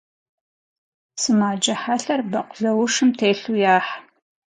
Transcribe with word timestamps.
Сымаджэ 1.21 1.73
хьэлъэр 1.81 2.21
бэкъулаушым 2.31 3.09
телъу 3.17 3.55
яхь. 3.75 3.91